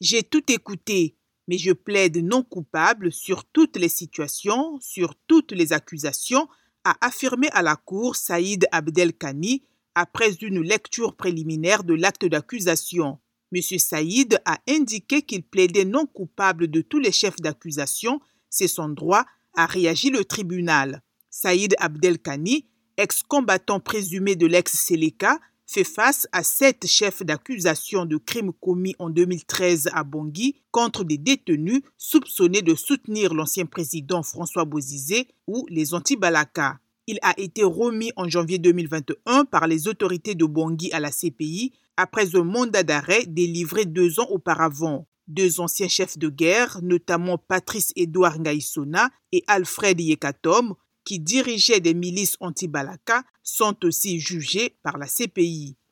J'ai 0.00 0.22
tout 0.22 0.50
écouté, 0.50 1.14
mais 1.46 1.58
je 1.58 1.72
plaide 1.72 2.24
non 2.24 2.42
coupable 2.42 3.12
sur 3.12 3.44
toutes 3.44 3.76
les 3.76 3.90
situations, 3.90 4.78
sur 4.80 5.14
toutes 5.26 5.52
les 5.52 5.74
accusations, 5.74 6.48
a 6.84 6.96
affirmé 7.06 7.48
à 7.52 7.60
la 7.60 7.76
Cour 7.76 8.16
Saïd 8.16 8.66
Abdelkani 8.72 9.62
après 9.94 10.32
une 10.40 10.62
lecture 10.62 11.14
préliminaire 11.14 11.84
de 11.84 11.92
l'acte 11.92 12.24
d'accusation. 12.24 13.18
M. 13.52 13.60
Saïd 13.78 14.40
a 14.46 14.58
indiqué 14.66 15.20
qu'il 15.20 15.42
plaidait 15.42 15.84
non 15.84 16.06
coupable 16.06 16.68
de 16.68 16.80
tous 16.80 16.98
les 16.98 17.12
chefs 17.12 17.40
d'accusation, 17.40 18.20
c'est 18.48 18.68
son 18.68 18.88
droit, 18.88 19.26
a 19.54 19.66
réagi 19.66 20.08
le 20.08 20.24
tribunal. 20.24 21.02
Saïd 21.28 21.74
Abdelkani, 21.78 22.66
ex-combattant 22.96 23.80
présumé 23.80 24.34
de 24.34 24.46
l'ex-Seleka, 24.46 25.38
fait 25.70 25.84
face 25.84 26.26
à 26.32 26.42
sept 26.42 26.84
chefs 26.88 27.22
d'accusation 27.22 28.04
de 28.04 28.16
crimes 28.16 28.52
commis 28.60 28.96
en 28.98 29.08
2013 29.08 29.88
à 29.92 30.02
Bangui 30.02 30.56
contre 30.72 31.04
des 31.04 31.16
détenus 31.16 31.82
soupçonnés 31.96 32.62
de 32.62 32.74
soutenir 32.74 33.34
l'ancien 33.34 33.66
président 33.66 34.24
François 34.24 34.64
Bozizé 34.64 35.28
ou 35.46 35.64
les 35.68 35.94
anti-Balaka. 35.94 36.80
Il 37.06 37.20
a 37.22 37.38
été 37.38 37.62
remis 37.62 38.10
en 38.16 38.28
janvier 38.28 38.58
2021 38.58 39.44
par 39.44 39.68
les 39.68 39.86
autorités 39.86 40.34
de 40.34 40.44
Bangui 40.44 40.90
à 40.92 40.98
la 40.98 41.12
CPI 41.12 41.72
après 41.96 42.34
un 42.34 42.42
mandat 42.42 42.82
d'arrêt 42.82 43.24
délivré 43.28 43.84
deux 43.84 44.18
ans 44.18 44.28
auparavant. 44.28 45.06
Deux 45.28 45.60
anciens 45.60 45.86
chefs 45.86 46.18
de 46.18 46.28
guerre, 46.28 46.80
notamment 46.82 47.38
Patrice 47.38 47.92
Édouard 47.94 48.40
Ngaïsona 48.40 49.10
et 49.30 49.44
Alfred 49.46 50.00
Yekatom, 50.00 50.74
qui 51.10 51.18
dirigeaient 51.18 51.80
des 51.80 51.92
milices 51.92 52.36
anti-Balaka, 52.38 53.24
sont 53.42 53.84
aussi 53.84 54.20
jugés 54.20 54.76
par 54.84 54.96
la 54.96 55.08
CPI. 55.08 55.76